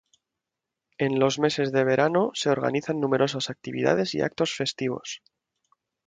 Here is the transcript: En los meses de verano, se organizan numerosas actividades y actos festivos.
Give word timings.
En 0.97 1.19
los 1.19 1.37
meses 1.37 1.71
de 1.71 1.83
verano, 1.83 2.31
se 2.33 2.49
organizan 2.49 2.99
numerosas 2.99 3.51
actividades 3.51 4.15
y 4.15 4.21
actos 4.21 4.51
festivos. 4.55 5.21